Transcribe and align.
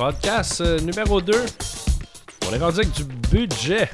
podcast 0.00 0.62
euh, 0.62 0.80
numéro 0.80 1.20
2. 1.20 1.34
On 2.48 2.54
est 2.54 2.58
rendu 2.58 2.80
avec 2.80 2.92
du 2.92 3.04
budget. 3.04 3.86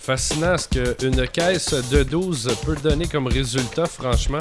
Fascinant 0.00 0.58
ce 0.58 0.66
qu'une 0.66 1.28
caisse 1.28 1.72
de 1.88 2.02
12 2.02 2.56
peut 2.66 2.74
donner 2.82 3.06
comme 3.06 3.28
résultat, 3.28 3.86
franchement. 3.86 4.40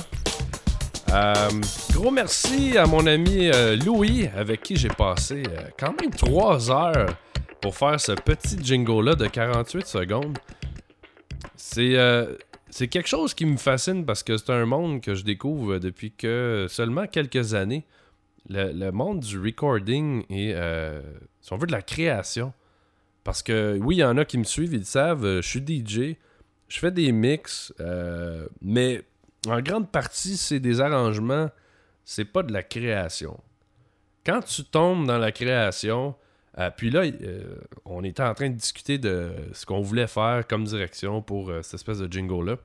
Euh, 1.14 1.50
gros 1.94 2.10
merci 2.10 2.76
à 2.76 2.88
mon 2.88 3.06
ami 3.06 3.52
euh, 3.54 3.76
Louis, 3.76 4.30
avec 4.36 4.64
qui 4.64 4.78
j'ai 4.78 4.88
passé 4.88 5.44
quand 5.80 5.94
même 6.02 6.10
3 6.10 6.72
heures 6.72 7.16
pour 7.62 7.76
faire 7.76 8.02
ce 8.02 8.14
petit 8.14 8.58
jingle-là 8.60 9.14
de 9.14 9.28
48 9.28 9.86
secondes. 9.86 10.40
C'est 11.56 11.96
c'est 12.70 12.88
quelque 12.88 13.08
chose 13.08 13.34
qui 13.34 13.46
me 13.46 13.58
fascine 13.58 14.06
parce 14.06 14.24
que 14.24 14.38
c'est 14.38 14.52
un 14.52 14.66
monde 14.66 15.02
que 15.02 15.16
je 15.16 15.24
découvre 15.24 15.80
depuis 15.80 16.12
que 16.12 16.68
seulement 16.70 17.08
quelques 17.08 17.54
années. 17.54 17.86
Le, 18.50 18.92
monde 18.92 19.20
du 19.20 19.38
recording 19.40 20.24
et, 20.30 20.56
si 21.42 21.54
on 21.54 21.58
veut, 21.58 21.68
de 21.68 21.72
la 21.74 21.82
création. 21.82 22.54
Parce 23.26 23.44
que 23.44 23.78
oui, 23.82 23.98
il 23.98 24.00
y 24.00 24.04
en 24.06 24.18
a 24.18 24.24
qui 24.24 24.38
me 24.38 24.46
suivent, 24.46 24.74
ils 24.74 24.80
le 24.80 24.86
savent, 24.86 25.42
je 25.42 25.48
suis 25.48 25.60
DJ, 25.60 26.16
je 26.70 26.80
fais 26.80 26.92
des 26.92 27.12
mix, 27.12 27.74
mais 28.62 29.04
en 29.46 29.62
grande 29.62 29.92
partie, 29.92 30.38
c'est 30.38 30.60
des 30.60 30.82
arrangements, 30.82 31.50
c'est 32.06 32.26
pas 32.26 32.44
de 32.44 32.54
la 32.54 32.64
création. 32.64 33.40
Quand 34.26 34.42
tu 34.42 34.64
tombes 34.64 35.06
dans 35.06 35.18
la 35.18 35.32
création, 35.32 36.16
euh, 36.60 36.72
puis 36.76 36.90
là, 36.90 37.02
euh, 37.02 37.56
on 37.86 38.04
était 38.04 38.24
en 38.24 38.34
train 38.34 38.50
de 38.50 38.56
discuter 38.56 38.98
de 38.98 39.32
ce 39.54 39.66
qu'on 39.66 39.82
voulait 39.82 40.08
faire 40.08 40.48
comme 40.48 40.64
direction 40.64 41.22
pour 41.22 41.50
euh, 41.50 41.62
cette 41.62 41.76
espèce 41.76 42.00
de 42.00 42.12
jingle-là. 42.12 42.58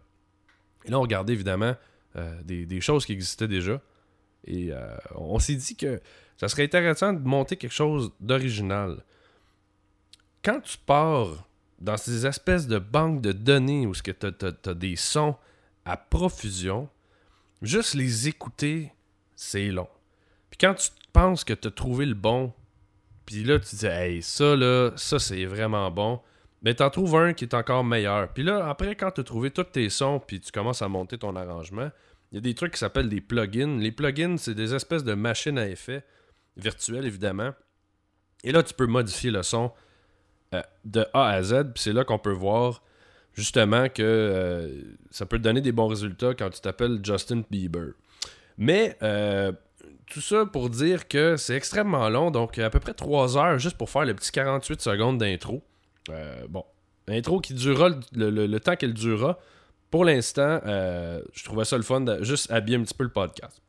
Et 0.84 0.90
là, 0.90 0.98
on 0.98 1.02
regardait 1.02 1.32
évidemment 1.32 1.76
des, 2.44 2.66
des, 2.66 2.80
choses 2.82 3.06
qui 3.06 3.12
existaient 3.12 3.48
déjà. 3.48 3.80
Et 4.46 4.70
on 5.14 5.38
s'est 5.38 5.54
dit 5.54 5.76
que 5.76 6.00
ça 6.36 6.48
serait 6.48 6.64
intéressant 6.64 7.12
de 7.14 7.26
monter 7.26 7.56
quelque 7.56 7.72
chose 7.72 8.12
d'original. 8.20 9.02
Quand 10.42 10.60
tu 10.60 10.76
pars 10.76 11.48
dans 11.78 11.96
ces 11.96 12.26
espèces 12.26 12.66
de 12.66 12.78
banques 12.78 13.22
de 13.22 13.32
données 13.32 13.86
où 13.86 13.94
tu 13.94 14.10
as, 14.10 14.74
des 14.74 14.96
sons 14.96 15.36
à 15.86 15.96
profusion, 15.96 16.88
juste 17.62 17.94
les 17.94 18.28
écouter, 18.28 18.92
c'est 19.36 19.68
long. 19.68 19.88
Puis 20.50 20.58
quand 20.60 20.74
tu 20.74 20.90
penses 21.12 21.44
que 21.44 21.54
tu 21.54 21.68
as 21.68 21.70
trouvé 21.70 22.04
le 22.04 22.14
bon, 22.14 22.52
puis 23.26 23.44
là, 23.44 23.58
tu 23.58 23.76
dis, 23.76 23.86
hey, 23.86 24.22
ça, 24.22 24.56
là, 24.56 24.90
ça, 24.96 25.18
c'est 25.18 25.44
vraiment 25.44 25.90
bon, 25.90 26.20
mais 26.62 26.74
t'en 26.74 26.90
trouves 26.90 27.16
un 27.16 27.32
qui 27.32 27.44
est 27.44 27.54
encore 27.54 27.84
meilleur. 27.84 28.32
Puis 28.32 28.42
là, 28.42 28.68
après, 28.68 28.94
quand 28.94 29.10
tu 29.10 29.20
as 29.20 29.24
trouvé 29.24 29.50
tous 29.50 29.64
tes 29.64 29.88
sons, 29.88 30.20
puis 30.24 30.40
tu 30.40 30.52
commences 30.52 30.82
à 30.82 30.88
monter 30.88 31.18
ton 31.18 31.34
arrangement, 31.36 31.90
il 32.30 32.36
y 32.36 32.38
a 32.38 32.40
des 32.40 32.54
trucs 32.54 32.72
qui 32.72 32.78
s'appellent 32.78 33.08
des 33.08 33.20
plugins. 33.20 33.78
Les 33.78 33.92
plugins, 33.92 34.36
c'est 34.38 34.54
des 34.54 34.74
espèces 34.74 35.04
de 35.04 35.14
machines 35.14 35.58
à 35.58 35.68
effet 35.68 36.04
virtuelles, 36.56 37.04
évidemment. 37.04 37.50
Et 38.44 38.52
là, 38.52 38.62
tu 38.62 38.74
peux 38.74 38.86
modifier 38.86 39.30
le 39.30 39.42
son 39.42 39.72
euh, 40.54 40.62
de 40.84 41.06
A 41.12 41.28
à 41.28 41.42
Z, 41.42 41.72
puis 41.74 41.82
c'est 41.82 41.92
là 41.92 42.04
qu'on 42.04 42.18
peut 42.18 42.32
voir 42.32 42.82
justement 43.34 43.88
que 43.88 44.02
euh, 44.02 44.82
ça 45.10 45.26
peut 45.26 45.38
te 45.38 45.42
donner 45.42 45.60
des 45.60 45.72
bons 45.72 45.86
résultats 45.86 46.34
quand 46.34 46.50
tu 46.50 46.60
t'appelles 46.60 47.00
Justin 47.02 47.42
Bieber. 47.50 47.92
Mais 48.58 48.96
euh, 49.02 49.52
tout 50.12 50.20
ça 50.20 50.46
pour 50.46 50.68
dire 50.70 51.08
que 51.08 51.36
c'est 51.36 51.54
extrêmement 51.54 52.08
long, 52.08 52.30
donc 52.30 52.58
à 52.58 52.70
peu 52.70 52.80
près 52.80 52.94
3 52.94 53.38
heures 53.38 53.58
juste 53.58 53.76
pour 53.76 53.90
faire 53.90 54.04
le 54.04 54.14
petit 54.14 54.30
48 54.30 54.80
secondes 54.80 55.18
d'intro. 55.18 55.62
Euh, 56.10 56.46
bon, 56.48 56.64
intro 57.08 57.40
qui 57.40 57.54
durera 57.54 57.90
le, 58.14 58.58
temps 58.58 58.76
qu'elle 58.76 58.94
durera. 58.94 59.38
Pour 59.90 60.04
l'instant, 60.04 60.60
je 60.64 61.44
trouvais 61.44 61.64
ça 61.64 61.76
le 61.76 61.82
fun 61.82 62.00
de 62.00 62.22
juste 62.22 62.50
habiller 62.50 62.78
un 62.78 62.82
petit 62.82 62.94
peu 62.94 63.04
le 63.04 63.10
podcast. 63.10 63.60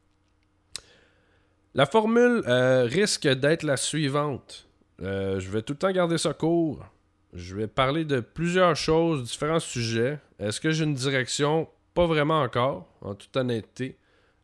La 1.76 1.86
formule 1.86 2.44
risque 2.48 3.28
d'être 3.28 3.64
la 3.64 3.78
suivante. 3.78 4.68
je 5.00 5.50
vais 5.50 5.62
tout 5.62 5.74
le 5.74 5.80
temps 5.80 5.92
garder 5.92 6.18
ça 6.18 6.34
court. 6.34 6.86
Je 7.34 7.56
vais 7.56 7.68
parler 7.68 8.06
de 8.06 8.20
plusieurs 8.20 8.76
choses, 8.76 9.24
différents 9.24 9.60
sujets. 9.60 10.20
Est-ce 10.38 10.62
que 10.62 10.70
j'ai 10.70 10.84
une 10.84 10.94
direction? 10.94 11.68
Pas 11.96 12.06
vraiment 12.06 12.42
encore, 12.42 12.88
en 13.02 13.16
toute 13.16 13.36
honnêteté. 13.36 13.98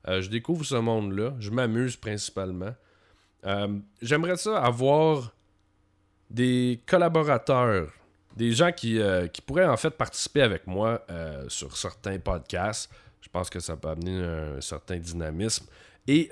Euh, 0.10 0.22
je 0.22 0.30
découvre 0.30 0.66
ce 0.66 0.76
monde-là. 0.76 1.36
Je 1.40 1.52
m'amuse 1.52 1.96
principalement. 1.96 2.74
Euh, 3.46 3.80
j'aimerais 4.02 4.38
ça 4.38 4.62
avoir 4.62 5.34
des 6.30 6.82
collaborateurs, 6.86 7.92
des 8.36 8.52
gens 8.52 8.72
qui, 8.72 9.00
euh, 9.00 9.28
qui, 9.28 9.42
pourraient 9.42 9.68
en 9.68 9.78
fait 9.78 9.92
participer 9.92 10.42
avec 10.42 10.68
moi 10.68 11.06
sur 11.48 11.78
certains 11.78 12.20
podcasts. 12.20 12.92
Je 13.22 13.30
pense 13.30 13.50
que 13.50 13.60
ça 13.60 13.76
peut 13.76 13.90
amener 13.90 14.22
un 14.22 14.62
certain 14.62 14.98
dynamisme. 14.98 15.66
Et 16.08 16.30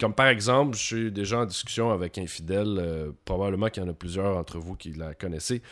comme 0.00 0.14
par 0.14 0.28
exemple, 0.28 0.76
je 0.76 0.82
suis 0.82 1.12
déjà 1.12 1.40
en 1.40 1.44
discussion 1.44 1.90
avec 1.90 2.18
Infidèle, 2.18 3.12
probablement 3.24 3.68
qu'il 3.68 3.82
y 3.82 3.86
en 3.86 3.88
a 3.88 3.94
plusieurs 3.94 4.34
d'entre 4.34 4.58
vous 4.58 4.76
qui 4.76 4.92
la 4.92 5.14
connaissez, 5.14 5.62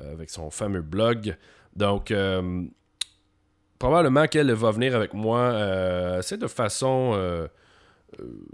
avec 0.00 0.30
son 0.30 0.50
fameux 0.50 0.82
blog. 0.82 1.36
Donc, 1.76 2.12
probablement 3.84 4.26
qu'elle 4.26 4.50
va 4.52 4.70
venir 4.70 4.96
avec 4.96 5.12
moi 5.12 5.50
assez 6.16 6.38
de 6.38 6.46
façon 6.46 7.46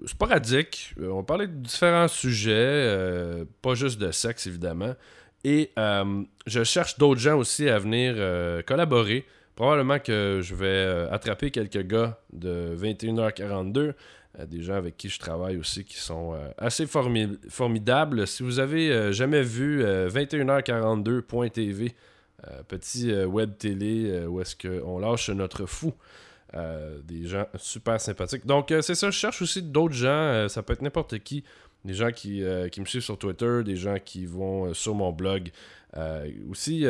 sporadique. 0.05 0.93
On 1.01 1.23
parlait 1.23 1.47
de 1.47 1.53
différents 1.53 2.09
sujets, 2.09 3.45
pas 3.63 3.75
juste 3.75 4.01
de 4.01 4.11
sexe 4.11 4.49
évidemment. 4.49 4.95
Et 5.45 5.71
je 6.47 6.65
cherche 6.65 6.99
d'autres 6.99 7.21
gens 7.21 7.39
aussi 7.39 7.69
à 7.69 7.79
venir 7.79 8.17
collaborer. 8.67 9.25
Probablement 9.61 9.99
que 9.99 10.41
je 10.43 10.55
vais 10.55 10.69
euh, 10.69 11.13
attraper 11.13 11.51
quelques 11.51 11.87
gars 11.87 12.19
de 12.33 12.75
21h42, 12.79 13.79
euh, 13.79 13.93
des 14.47 14.63
gens 14.63 14.73
avec 14.73 14.97
qui 14.97 15.11
je 15.11 15.19
travaille 15.19 15.59
aussi 15.59 15.85
qui 15.85 15.99
sont 15.99 16.33
euh, 16.33 16.49
assez 16.57 16.87
formidables. 16.87 18.27
Si 18.27 18.43
vous 18.43 18.59
avez 18.59 19.13
jamais 19.13 19.43
vu 19.43 19.85
21h42.tv, 19.85 21.95
petit 22.69 23.15
web 23.25 23.57
télé 23.59 24.25
où 24.27 24.41
est-ce 24.41 24.57
qu'on 24.57 24.99
lâche 24.99 25.31
notre 25.31 25.67
fou. 25.67 25.93
des 26.55 27.27
gens 27.27 27.47
super 27.57 28.01
sympathiques. 28.01 28.47
Donc, 28.47 28.73
c'est 28.81 28.95
ça, 28.95 29.11
je 29.11 29.17
cherche 29.19 29.43
aussi 29.43 29.63
d'autres 29.63 29.95
gens. 29.95 30.49
ça 30.49 30.63
peut 30.63 30.73
être 30.73 30.83
n'importe 30.83 31.19
qui. 31.19 31.45
Des 31.85 31.95
gens 31.95 32.11
qui, 32.11 32.41
me 32.43 32.85
suivent 32.85 33.03
sur 33.03 33.19
Twitter, 33.19 33.63
des 33.65 33.77
gens 33.77 33.97
qui 34.05 34.27
vont 34.27 34.73
sur 34.75 34.95
mon 34.95 35.13
blog. 35.13 35.51
aussi, 36.51 36.87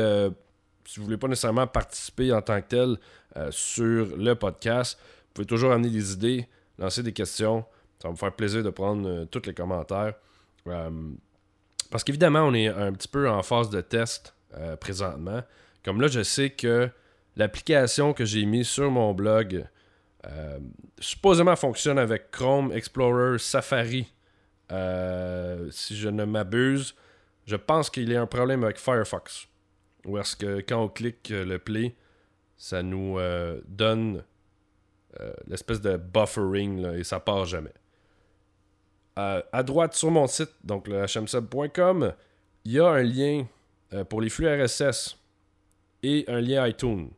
si 0.90 0.98
vous 0.98 1.06
voulez 1.06 1.16
pas 1.16 1.28
nécessairement 1.28 1.66
participer 1.66 2.32
en 2.32 2.42
tant 2.42 2.60
que 2.60 2.66
tel 2.66 2.96
euh, 3.36 3.48
sur 3.52 4.16
le 4.16 4.34
podcast, 4.34 4.98
vous 5.00 5.34
pouvez 5.34 5.46
toujours 5.46 5.70
amener 5.72 5.88
des 5.88 6.12
idées, 6.12 6.48
lancer 6.78 7.04
des 7.04 7.12
questions. 7.12 7.64
Ça 8.00 8.08
va 8.08 8.12
me 8.12 8.16
faire 8.16 8.32
plaisir 8.32 8.64
de 8.64 8.70
prendre 8.70 9.08
euh, 9.08 9.24
tous 9.24 9.46
les 9.46 9.54
commentaires. 9.54 10.14
Euh, 10.66 10.90
parce 11.90 12.02
qu'évidemment, 12.02 12.40
on 12.40 12.54
est 12.54 12.66
un 12.66 12.92
petit 12.92 13.06
peu 13.06 13.28
en 13.28 13.42
phase 13.42 13.70
de 13.70 13.80
test 13.80 14.34
présentement. 14.80 15.42
Comme 15.84 16.00
là, 16.00 16.08
je 16.08 16.22
sais 16.22 16.50
que 16.50 16.88
l'application 17.36 18.12
que 18.12 18.24
j'ai 18.24 18.44
mise 18.44 18.68
sur 18.68 18.90
mon 18.90 19.14
blog 19.14 19.66
supposément 20.98 21.56
fonctionne 21.56 21.98
avec 21.98 22.30
Chrome, 22.30 22.72
Explorer, 22.72 23.38
Safari. 23.38 24.12
si 24.70 25.96
je 25.96 26.08
ne 26.08 26.24
m'abuse, 26.24 26.94
je 27.46 27.56
pense 27.56 27.90
qu'il 27.90 28.10
y 28.10 28.16
a 28.16 28.22
un 28.22 28.26
problème 28.26 28.64
avec 28.64 28.78
Firefox. 28.78 29.48
Ou 30.06 30.18
est-ce 30.18 30.36
que 30.36 30.60
quand 30.60 30.84
on 30.84 30.88
clique 30.88 31.30
euh, 31.30 31.44
le 31.44 31.58
play, 31.58 31.94
ça 32.56 32.82
nous 32.82 33.18
euh, 33.18 33.60
donne 33.66 34.24
euh, 35.20 35.32
l'espèce 35.46 35.80
de 35.80 35.96
buffering 35.96 36.86
et 36.94 37.04
ça 37.04 37.20
part 37.20 37.44
jamais. 37.44 37.74
à 39.16 39.62
droite 39.62 39.94
sur 39.94 40.10
mon 40.10 40.26
site, 40.26 40.52
donc 40.64 40.88
le 40.88 41.04
hmsub.com, 41.04 42.14
il 42.64 42.72
y 42.72 42.80
a 42.80 42.88
un 42.88 43.02
lien 43.02 43.46
pour 44.08 44.20
les 44.20 44.28
flux 44.28 44.48
RSS 44.48 45.18
et 46.02 46.24
un 46.28 46.40
lien 46.40 46.66
iTunes. 46.66 47.10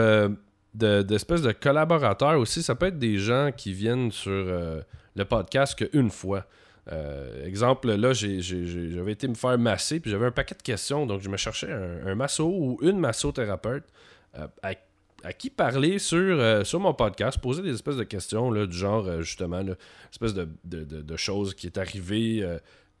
d'espèces 0.74 1.42
de, 1.42 1.48
de, 1.48 1.52
collaborateurs 1.52 2.38
aussi, 2.38 2.62
ça 2.62 2.74
peut 2.74 2.86
être 2.86 2.98
des 2.98 3.18
gens 3.18 3.50
qui 3.56 3.72
viennent 3.72 4.10
sur 4.10 4.32
le 4.32 5.24
podcast 5.24 5.76
qu'une 5.76 6.10
fois. 6.10 6.46
Euh, 6.92 7.46
exemple, 7.46 7.90
là, 7.92 8.12
j'avais 8.12 9.12
été 9.12 9.28
me 9.28 9.34
faire 9.34 9.58
masser, 9.58 10.00
puis 10.00 10.10
j'avais 10.10 10.26
un 10.26 10.30
paquet 10.30 10.54
de 10.54 10.62
questions, 10.62 11.06
donc 11.06 11.22
je 11.22 11.28
me 11.28 11.36
cherchais 11.36 11.72
un, 11.72 12.14
masso 12.14 12.46
ou 12.46 12.78
une 12.82 12.98
massothérapeute 12.98 13.84
euh, 14.38 14.46
à, 14.62 15.32
qui 15.32 15.48
parler 15.48 15.98
sur, 15.98 16.18
euh, 16.18 16.64
sur 16.64 16.80
mon 16.80 16.92
podcast, 16.92 17.38
poser 17.38 17.62
des 17.62 17.72
espèces 17.72 17.96
de 17.96 18.04
questions 18.04 18.50
là, 18.50 18.66
du 18.66 18.76
genre, 18.76 19.22
justement, 19.22 19.62
là, 19.62 19.74
espèces 20.10 20.34
de, 20.34 20.48
de, 20.64 21.16
choses 21.16 21.54
qui 21.54 21.66
est 21.66 21.78
arrivées 21.78 22.46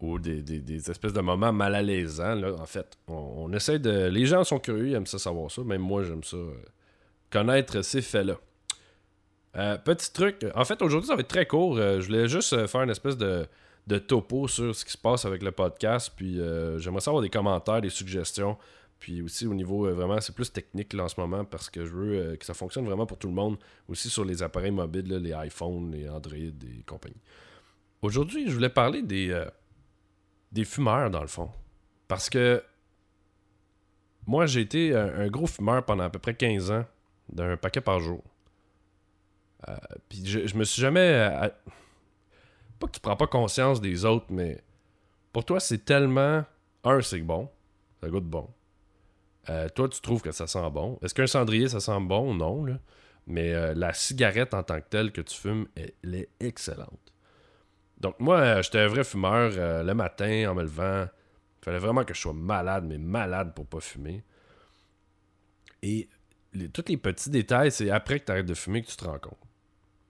ou 0.00 0.18
des, 0.18 0.90
espèces 0.90 1.12
de 1.12 1.20
moments 1.20 1.52
mal 1.52 1.74
à 1.74 1.82
en 1.82 2.66
fait, 2.66 2.96
on, 3.08 3.52
essaie 3.52 3.78
de. 3.78 4.08
Les 4.08 4.24
gens 4.24 4.44
sont 4.44 4.58
curieux, 4.58 4.88
ils 4.88 4.94
aiment 4.94 5.06
ça 5.06 5.18
savoir 5.18 5.50
ça, 5.50 5.62
même 5.62 5.82
moi, 5.82 6.02
j'aime 6.04 6.24
ça, 6.24 6.38
connaître 7.34 7.82
ces 7.82 8.00
faits-là. 8.00 8.38
petit 9.78 10.12
truc, 10.12 10.46
en 10.54 10.64
fait, 10.64 10.80
aujourd'hui, 10.82 11.08
ça 11.08 11.16
va 11.16 11.20
être 11.20 11.28
très 11.28 11.46
court. 11.46 11.76
je 11.76 12.06
voulais 12.06 12.28
juste 12.28 12.66
faire 12.66 12.82
une 12.82 12.90
espèce 12.90 13.16
de 13.16 13.46
de 13.86 13.98
topo 13.98 14.48
sur 14.48 14.74
ce 14.74 14.84
qui 14.84 14.92
se 14.92 14.98
passe 14.98 15.24
avec 15.24 15.42
le 15.42 15.52
podcast. 15.52 16.12
Puis 16.16 16.40
euh, 16.40 16.78
j'aimerais 16.78 17.00
savoir 17.00 17.22
des 17.22 17.30
commentaires, 17.30 17.80
des 17.80 17.90
suggestions. 17.90 18.56
Puis 18.98 19.20
aussi 19.22 19.46
au 19.46 19.54
niveau 19.54 19.86
euh, 19.86 19.92
vraiment, 19.92 20.20
c'est 20.20 20.34
plus 20.34 20.52
technique 20.52 20.92
là, 20.92 21.04
en 21.04 21.08
ce 21.08 21.20
moment 21.20 21.44
parce 21.44 21.68
que 21.68 21.84
je 21.84 21.90
veux 21.90 22.16
euh, 22.16 22.36
que 22.36 22.44
ça 22.44 22.54
fonctionne 22.54 22.86
vraiment 22.86 23.06
pour 23.06 23.18
tout 23.18 23.28
le 23.28 23.34
monde. 23.34 23.58
Aussi 23.88 24.08
sur 24.08 24.24
les 24.24 24.42
appareils 24.42 24.70
mobiles, 24.70 25.08
les 25.08 25.34
iPhones, 25.46 25.90
les 25.92 26.08
Android 26.08 26.36
et 26.36 26.82
compagnie. 26.86 27.20
Aujourd'hui, 28.02 28.48
je 28.48 28.54
voulais 28.54 28.70
parler 28.70 29.02
des, 29.02 29.46
des 30.52 30.64
fumeurs 30.64 31.10
dans 31.10 31.22
le 31.22 31.26
fond. 31.26 31.50
Parce 32.06 32.28
que 32.28 32.62
moi, 34.26 34.44
j'ai 34.44 34.60
été 34.60 34.94
un, 34.94 35.28
gros 35.28 35.46
fumeur 35.46 35.82
pendant 35.86 36.04
à 36.04 36.10
peu 36.10 36.18
près 36.18 36.34
15 36.34 36.70
ans, 36.70 36.84
d'un 37.30 37.56
paquet 37.56 37.80
par 37.80 38.00
jour. 38.00 38.22
puis 40.08 40.24
je, 40.24 40.56
me 40.56 40.64
suis 40.64 40.80
jamais 40.80 41.30
pas 42.78 42.86
que 42.86 42.92
tu 42.92 43.00
prends 43.00 43.16
pas 43.16 43.26
conscience 43.26 43.80
des 43.80 44.04
autres, 44.04 44.26
mais 44.30 44.62
pour 45.32 45.44
toi, 45.44 45.60
c'est 45.60 45.84
tellement. 45.84 46.44
Un, 46.84 47.00
c'est 47.00 47.20
bon. 47.20 47.50
Ça 48.00 48.08
goûte 48.08 48.24
bon. 48.24 48.48
Euh, 49.50 49.68
toi, 49.68 49.88
tu 49.88 50.00
trouves 50.00 50.22
que 50.22 50.32
ça 50.32 50.46
sent 50.46 50.70
bon. 50.70 50.98
Est-ce 51.02 51.14
qu'un 51.14 51.26
cendrier, 51.26 51.68
ça 51.68 51.80
sent 51.80 52.00
bon? 52.00 52.34
Non. 52.34 52.64
Mais 53.26 53.52
euh, 53.52 53.74
la 53.74 53.92
cigarette 53.92 54.54
en 54.54 54.62
tant 54.62 54.80
que 54.80 54.88
telle 54.88 55.12
que 55.12 55.20
tu 55.20 55.36
fumes, 55.36 55.66
elle, 55.74 56.14
est 56.14 56.28
excellente. 56.40 57.12
Donc, 57.98 58.20
moi, 58.20 58.38
euh, 58.38 58.62
j'étais 58.62 58.80
un 58.80 58.86
vrai 58.86 59.04
fumeur 59.04 59.82
le 59.82 59.92
matin 59.92 60.50
en 60.50 60.54
me 60.54 60.62
levant. 60.62 61.06
Il 61.60 61.64
fallait 61.64 61.78
vraiment 61.78 62.04
que 62.04 62.14
je 62.14 62.20
sois 62.20 62.32
malade, 62.32 62.84
mais 62.86 62.98
malade 62.98 63.54
pour 63.54 63.66
pas 63.66 63.80
fumer. 63.80 64.22
Et 65.82 66.08
tous 66.72 66.84
les 66.88 66.96
petits 66.96 67.30
détails, 67.30 67.72
c'est 67.72 67.90
après 67.90 68.20
que 68.20 68.26
tu 68.26 68.32
arrêtes 68.32 68.46
de 68.46 68.54
fumer 68.54 68.82
que 68.82 68.88
tu 68.88 68.96
te 68.96 69.04
rends 69.04 69.18
compte. 69.18 69.38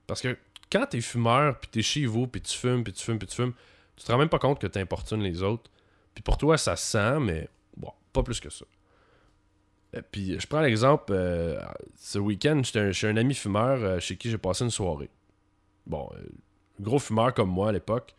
Parce 0.07 0.21
que 0.21 0.37
quand 0.71 0.87
t'es 0.87 1.01
fumeur, 1.01 1.59
puis 1.59 1.71
t'es 1.71 1.83
chez 1.83 2.07
vous, 2.07 2.27
puis 2.27 2.41
tu 2.41 2.57
fumes, 2.57 2.85
puis 2.85 2.93
tu 2.93 3.03
fumes, 3.03 3.19
puis 3.19 3.29
tu 3.29 3.37
fumes, 3.37 3.53
tu 3.97 4.05
te 4.05 4.13
rends 4.13 4.19
même 4.19 4.29
pas 4.29 4.39
compte 4.39 4.61
que 4.61 4.67
t'importunes 4.67 5.23
les 5.23 5.43
autres. 5.43 5.71
Puis 6.15 6.23
pour 6.23 6.37
toi, 6.37 6.59
ça 6.59 6.77
sent, 6.77 7.21
mais 7.21 7.49
bon, 7.77 7.93
pas 8.13 8.23
plus 8.23 8.41
que 8.41 8.51
ça. 8.51 8.65
Euh, 9.95 10.03
puis 10.11 10.39
je 10.39 10.47
prends 10.47 10.61
l'exemple, 10.61 11.13
euh, 11.13 11.61
ce 11.97 12.19
week-end, 12.19 12.61
j'étais 12.65 12.93
chez 12.93 13.09
un 13.09 13.17
ami 13.17 13.35
fumeur 13.35 13.83
euh, 13.83 14.01
chez 14.01 14.17
qui 14.17 14.31
j'ai 14.31 14.39
passé 14.39 14.65
une 14.65 14.71
soirée. 14.71 15.11
Bon, 15.87 16.11
gros 16.81 16.99
fumeur 16.99 17.35
comme 17.35 17.51
moi 17.51 17.69
à 17.69 17.73
l'époque. 17.73 18.15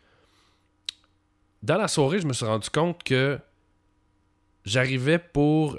Dans 1.62 1.76
la 1.76 1.88
soirée, 1.88 2.20
je 2.20 2.26
me 2.26 2.32
suis 2.32 2.46
rendu 2.46 2.70
compte 2.70 3.02
que 3.02 3.38
j'arrivais 4.64 5.18
pour. 5.18 5.78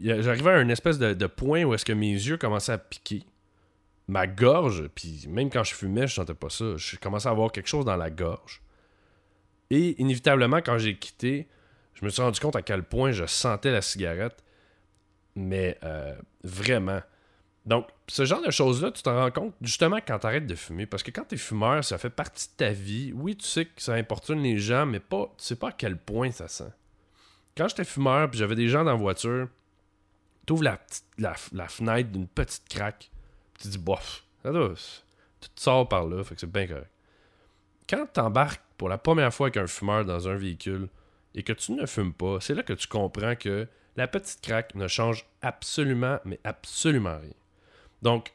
J'arrivais 0.00 0.50
à 0.50 0.60
une 0.60 0.70
espèce 0.70 0.98
de, 0.98 1.14
de 1.14 1.26
point 1.26 1.64
où 1.64 1.74
est-ce 1.74 1.84
que 1.84 1.92
mes 1.92 2.12
yeux 2.12 2.36
commençaient 2.36 2.72
à 2.72 2.78
piquer 2.78 3.24
ma 4.10 4.26
gorge, 4.26 4.88
puis 4.94 5.26
même 5.28 5.50
quand 5.50 5.64
je 5.64 5.74
fumais, 5.74 6.06
je 6.06 6.14
sentais 6.14 6.34
pas 6.34 6.50
ça. 6.50 6.76
Je 6.76 6.96
commençais 6.96 7.28
à 7.28 7.30
avoir 7.30 7.52
quelque 7.52 7.68
chose 7.68 7.84
dans 7.84 7.96
la 7.96 8.10
gorge. 8.10 8.60
Et 9.70 10.00
inévitablement, 10.02 10.58
quand 10.58 10.78
j'ai 10.78 10.96
quitté, 10.96 11.48
je 11.94 12.04
me 12.04 12.10
suis 12.10 12.20
rendu 12.20 12.40
compte 12.40 12.56
à 12.56 12.62
quel 12.62 12.82
point 12.82 13.12
je 13.12 13.24
sentais 13.26 13.70
la 13.70 13.82
cigarette. 13.82 14.42
Mais 15.36 15.78
euh, 15.84 16.16
vraiment. 16.42 17.00
Donc, 17.66 17.86
ce 18.08 18.24
genre 18.24 18.42
de 18.42 18.50
choses-là, 18.50 18.90
tu 18.90 19.02
t'en 19.02 19.14
rends 19.14 19.30
compte 19.30 19.54
justement 19.62 19.98
quand 20.04 20.18
tu 20.18 20.26
arrêtes 20.26 20.46
de 20.46 20.56
fumer. 20.56 20.86
Parce 20.86 21.04
que 21.04 21.12
quand 21.12 21.24
tu 21.28 21.36
es 21.36 21.38
fumeur, 21.38 21.84
ça 21.84 21.98
fait 21.98 22.10
partie 22.10 22.48
de 22.48 22.56
ta 22.56 22.72
vie. 22.72 23.12
Oui, 23.14 23.36
tu 23.36 23.46
sais 23.46 23.66
que 23.66 23.80
ça 23.80 23.94
importune 23.94 24.42
les 24.42 24.58
gens, 24.58 24.86
mais 24.86 24.98
pas, 24.98 25.32
tu 25.38 25.44
sais 25.44 25.56
pas 25.56 25.68
à 25.68 25.72
quel 25.72 25.96
point 25.96 26.32
ça 26.32 26.48
sent. 26.48 26.72
Quand 27.56 27.68
j'étais 27.68 27.84
fumeur, 27.84 28.28
puis 28.28 28.40
j'avais 28.40 28.56
des 28.56 28.68
gens 28.68 28.82
dans 28.82 28.92
la 28.92 28.96
voiture, 28.96 29.48
tu 30.50 30.54
ouvres 30.54 30.64
la, 30.64 31.34
la, 31.52 31.68
fenêtre 31.68 32.10
d'une 32.10 32.26
petite 32.26 32.68
craque 32.68 33.08
tu 33.60 33.68
dis, 33.68 33.78
bof, 33.78 34.24
ça 34.42 34.50
tu 35.40 35.48
te 35.48 35.60
sors 35.60 35.88
par 35.88 36.06
là, 36.06 36.22
c'est 36.24 36.50
bien 36.50 36.66
correct. 36.66 36.90
Quand 37.88 38.06
tu 38.12 38.20
embarques 38.20 38.62
pour 38.76 38.88
la 38.88 38.98
première 38.98 39.32
fois 39.32 39.46
avec 39.46 39.58
un 39.58 39.66
fumeur 39.68 40.04
dans 40.04 40.28
un 40.28 40.34
véhicule 40.34 40.88
et 41.36 41.44
que 41.44 41.52
tu 41.52 41.72
ne 41.72 41.86
fumes 41.86 42.12
pas, 42.12 42.38
c'est 42.40 42.54
là 42.54 42.64
que 42.64 42.72
tu 42.72 42.88
comprends 42.88 43.36
que 43.36 43.68
la 43.96 44.08
petite 44.08 44.40
craque 44.40 44.74
ne 44.74 44.88
change 44.88 45.24
absolument, 45.40 46.18
mais 46.24 46.40
absolument 46.42 47.18
rien. 47.18 47.32
Donc, 48.02 48.32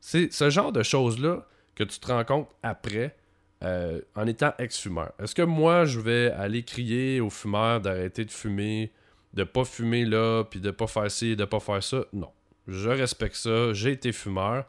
c'est 0.00 0.30
ce 0.30 0.50
genre 0.50 0.70
de 0.70 0.82
choses-là 0.82 1.46
que 1.74 1.84
tu 1.84 1.98
te 1.98 2.06
rends 2.08 2.24
compte 2.24 2.48
après 2.62 3.16
euh, 3.64 4.02
en 4.14 4.26
étant 4.26 4.52
ex-fumeur. 4.58 5.12
Est-ce 5.18 5.34
que 5.34 5.42
moi, 5.42 5.86
je 5.86 5.98
vais 5.98 6.30
aller 6.32 6.62
crier 6.62 7.20
aux 7.20 7.30
fumeurs 7.30 7.80
d'arrêter 7.80 8.26
de 8.26 8.30
fumer, 8.30 8.92
de 9.34 9.44
pas 9.44 9.64
fumer 9.64 10.04
là, 10.04 10.44
puis 10.44 10.60
de 10.60 10.70
pas 10.70 10.86
faire 10.86 11.10
ci, 11.10 11.36
de 11.36 11.44
pas 11.44 11.60
faire 11.60 11.82
ça? 11.82 12.04
Non 12.12 12.30
je 12.68 12.90
respecte 12.90 13.34
ça, 13.34 13.72
j'ai 13.72 13.92
été 13.92 14.12
fumeur. 14.12 14.66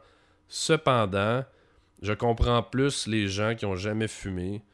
Cependant, 0.48 1.44
je 2.02 2.12
comprends 2.14 2.62
plus 2.62 3.06
les 3.06 3.28
gens 3.28 3.54
qui 3.54 3.66
ont 3.66 3.76
jamais 3.76 4.08
fumé 4.08 4.64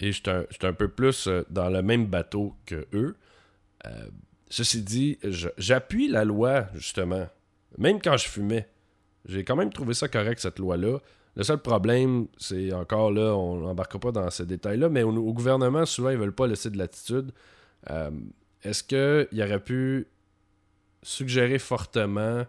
et 0.00 0.10
je 0.10 0.20
suis 0.20 0.66
un, 0.66 0.72
peu 0.72 0.88
plus 0.88 1.28
euh, 1.28 1.44
dans 1.48 1.70
le 1.70 1.82
même 1.82 2.06
bateau 2.06 2.54
que 2.66 2.86
eux. 2.92 3.16
Euh, 3.86 4.08
ceci 4.50 4.82
dit, 4.82 5.18
j'appuie 5.56 6.08
la 6.08 6.24
loi, 6.24 6.66
justement. 6.74 7.28
Même 7.78 8.00
quand 8.02 8.16
je 8.16 8.28
fumais. 8.28 8.68
J'ai 9.26 9.44
quand 9.44 9.56
même 9.56 9.72
trouvé 9.72 9.94
ça 9.94 10.08
correct, 10.08 10.40
cette 10.40 10.58
loi-là. 10.58 10.98
Le 11.36 11.42
seul 11.44 11.58
problème, 11.58 12.26
c'est 12.36 12.72
encore 12.72 13.12
là, 13.12 13.34
on 13.36 13.60
n'embarquera 13.60 14.00
pas 14.00 14.12
dans 14.12 14.30
ces 14.30 14.46
détails-là, 14.46 14.88
mais 14.88 15.04
au, 15.04 15.32
gouvernement, 15.32 15.86
souvent, 15.86 16.10
ils 16.10 16.18
veulent 16.18 16.34
pas 16.34 16.46
laisser 16.46 16.70
de 16.70 16.78
l'attitude. 16.78 17.30
Euh, 17.90 18.10
est-ce 18.64 18.82
qu'il 18.82 19.42
aurait 19.42 19.62
pu 19.62 20.06
suggérer 21.02 21.58
fortement 21.58 22.44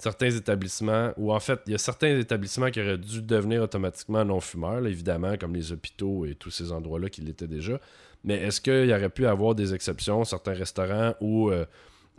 certains 0.00 0.30
établissements, 0.30 1.12
ou 1.16 1.32
en 1.32 1.40
fait, 1.40 1.60
il 1.66 1.72
y 1.72 1.74
a 1.74 1.78
certains 1.78 2.18
établissements 2.18 2.70
qui 2.70 2.80
auraient 2.80 2.98
dû 2.98 3.22
devenir 3.22 3.62
automatiquement 3.62 4.24
non-fumeurs, 4.24 4.86
évidemment, 4.86 5.36
comme 5.36 5.54
les 5.54 5.72
hôpitaux 5.72 6.24
et 6.24 6.34
tous 6.34 6.50
ces 6.50 6.72
endroits-là 6.72 7.10
qui 7.10 7.20
l'étaient 7.20 7.46
déjà. 7.46 7.78
Mais 8.24 8.36
est-ce 8.36 8.60
qu'il 8.60 8.86
y 8.86 8.94
aurait 8.94 9.10
pu 9.10 9.26
avoir 9.26 9.54
des 9.54 9.74
exceptions, 9.74 10.24
certains 10.24 10.54
restaurants 10.54 11.14
ou 11.20 11.50
euh, 11.50 11.66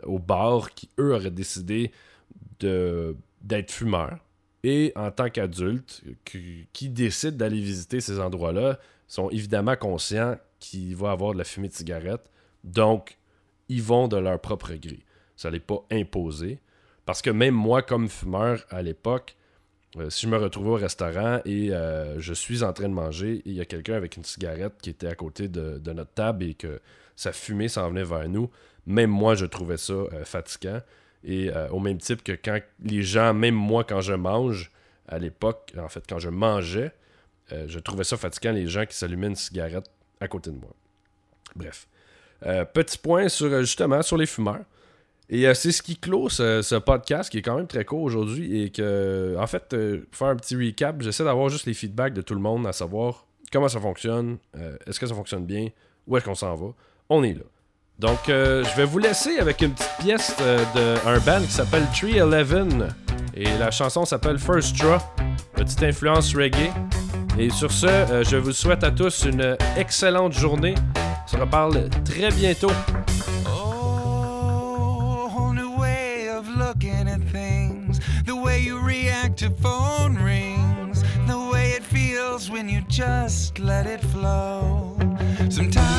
bars 0.06 0.72
qui, 0.74 0.88
eux, 0.98 1.14
auraient 1.14 1.30
décidé 1.30 1.92
d'être 2.60 3.70
fumeurs? 3.70 4.18
Et 4.64 4.92
en 4.94 5.10
tant 5.10 5.28
qu'adultes 5.28 6.02
qui, 6.24 6.88
décident 6.88 7.36
d'aller 7.36 7.60
visiter 7.60 8.00
ces 8.00 8.20
endroits-là 8.20 8.78
sont 9.08 9.28
évidemment 9.30 9.74
conscients 9.74 10.36
qu'il 10.60 10.94
va 10.94 11.10
avoir 11.10 11.32
de 11.32 11.38
la 11.38 11.44
fumée 11.44 11.68
de 11.68 11.74
cigarette, 11.74 12.22
donc 12.64 13.18
ils 13.68 13.82
vont 13.82 14.08
de 14.08 14.16
leur 14.16 14.40
propre 14.40 14.74
gré. 14.74 15.00
Ça 15.36 15.50
n'est 15.50 15.60
pas 15.60 15.84
imposé. 15.90 16.60
Parce 17.04 17.22
que 17.22 17.30
même 17.30 17.54
moi, 17.54 17.82
comme 17.82 18.08
fumeur 18.08 18.64
à 18.70 18.82
l'époque, 18.82 19.36
euh, 19.98 20.08
si 20.08 20.26
je 20.26 20.30
me 20.30 20.38
retrouvais 20.38 20.70
au 20.70 20.74
restaurant 20.74 21.40
et 21.44 21.72
euh, 21.72 22.18
je 22.18 22.32
suis 22.32 22.62
en 22.62 22.72
train 22.72 22.88
de 22.88 22.94
manger 22.94 23.42
il 23.44 23.52
y 23.52 23.60
a 23.60 23.66
quelqu'un 23.66 23.94
avec 23.94 24.16
une 24.16 24.24
cigarette 24.24 24.74
qui 24.80 24.88
était 24.90 25.08
à 25.08 25.14
côté 25.14 25.48
de, 25.48 25.80
notre 25.92 26.12
table 26.12 26.44
et 26.44 26.54
que 26.54 26.80
sa 27.14 27.32
fumée 27.32 27.68
s'en 27.68 27.90
venait 27.90 28.04
vers 28.04 28.26
nous, 28.28 28.50
même 28.86 29.10
moi, 29.10 29.34
je 29.34 29.44
trouvais 29.44 29.76
ça 29.76 29.92
euh, 29.92 30.24
fatigant. 30.24 30.80
Et 31.24 31.52
au 31.70 31.78
même 31.78 31.98
type 31.98 32.24
que 32.24 32.32
quand 32.32 32.58
les 32.82 33.04
gens, 33.04 33.32
même 33.32 33.54
moi, 33.54 33.84
quand 33.84 34.00
je 34.00 34.12
mange, 34.12 34.72
à 35.06 35.20
l'époque, 35.20 35.72
en 35.78 35.88
fait, 35.88 36.02
quand 36.08 36.18
je 36.18 36.30
mangeais, 36.30 36.90
je 37.48 37.78
trouvais 37.78 38.02
ça 38.02 38.16
fatigant 38.16 38.50
les 38.50 38.66
gens 38.66 38.84
qui 38.86 38.96
s'allumaient 38.96 39.28
une 39.28 39.36
cigarette 39.36 39.88
à 40.18 40.26
côté 40.26 40.50
de 40.50 40.56
moi. 40.56 40.74
Bref. 41.54 41.86
Euh, 42.46 42.64
petit 42.64 42.98
point 42.98 43.28
sur 43.28 43.46
euh, 43.46 43.60
justement 43.60 44.02
sur 44.02 44.16
les 44.16 44.26
fumeurs. 44.26 44.64
Et 45.28 45.46
euh, 45.46 45.54
c'est 45.54 45.70
ce 45.70 45.82
qui 45.82 45.96
clôt 45.96 46.28
ce, 46.28 46.78
podcast 46.78 47.30
qui 47.30 47.38
est 47.38 47.42
quand 47.42 47.56
même 47.56 47.68
très 47.68 47.84
court 47.84 48.02
aujourd'hui 48.02 48.62
et 48.62 48.70
que, 48.70 49.36
en 49.38 49.46
fait, 49.46 49.74
faire 50.10 50.28
un 50.28 50.36
petit 50.36 50.56
recap, 50.56 51.00
j'essaie 51.00 51.24
d'avoir 51.24 51.48
juste 51.48 51.66
les 51.66 51.74
feedbacks 51.74 52.14
de 52.14 52.22
tout 52.22 52.34
le 52.34 52.40
monde 52.40 52.66
à 52.66 52.72
savoir 52.72 53.26
comment 53.50 53.68
ça 53.68 53.80
fonctionne, 53.80 54.38
est-ce 54.86 54.98
que 54.98 55.06
ça 55.06 55.14
fonctionne 55.14 55.44
bien, 55.44 55.68
où 56.06 56.16
est-ce 56.16 56.24
qu'on 56.24 56.34
s'en 56.34 56.54
va. 56.54 56.68
On 57.08 57.22
est 57.22 57.34
là. 57.34 57.44
Donc, 57.98 58.18
je 58.28 58.76
vais 58.76 58.84
vous 58.84 58.98
laisser 58.98 59.38
avec 59.38 59.60
une 59.60 59.72
petite 59.72 59.92
pièce 60.00 60.36
d'un 60.74 61.18
band 61.20 61.42
qui 61.42 61.52
s'appelle 61.52 61.86
Tree 61.94 62.16
Eleven 62.16 62.88
et 63.34 63.44
la 63.58 63.70
chanson 63.70 64.04
s'appelle 64.04 64.38
First 64.38 64.76
Draw, 64.76 64.98
petite 65.54 65.82
influence 65.82 66.34
reggae. 66.34 66.70
Et 67.38 67.50
sur 67.50 67.70
ce, 67.70 68.22
je 68.28 68.36
vous 68.36 68.52
souhaite 68.52 68.84
à 68.84 68.90
tous 68.90 69.24
une 69.24 69.56
excellente 69.76 70.32
journée 70.32 70.74
se 71.32 71.38
reparle 71.38 71.88
très 72.04 72.30
bientôt. 72.30 72.70
Oh, 73.46 75.52
new 75.54 75.78
way 75.78 76.28
of 76.28 76.46
looking 76.48 77.08
at 77.08 77.22
things. 77.30 78.00
The 78.26 78.36
way 78.36 78.60
you 78.60 78.78
react 78.78 79.38
to 79.38 79.50
phone 79.62 80.16
rings. 80.16 81.02
The 81.26 81.38
way 81.50 81.70
it 81.70 81.84
feels 81.84 82.50
when 82.50 82.68
you 82.68 82.82
just 82.88 83.58
let 83.58 83.86
it 83.86 84.02
flow. 84.12 84.96
Sometimes 85.48 85.91